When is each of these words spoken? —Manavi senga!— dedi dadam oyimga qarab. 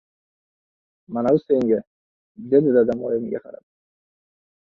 —Manavi 1.17 1.39
senga!— 1.45 1.77
dedi 2.53 2.73
dadam 2.77 2.99
oyimga 3.09 3.43
qarab. 3.45 3.63